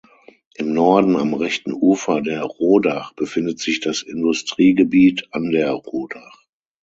[0.55, 6.41] Im Norden am rechten Ufer der Rodach befindet sich das Industriegebiet An der Rodach.